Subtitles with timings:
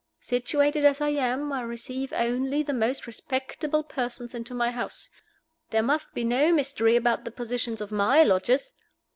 [0.21, 5.11] Situated as I am, I receive only the most respectable persons into my house.
[5.69, 8.73] There must be no mystery about the positions of my lodgers.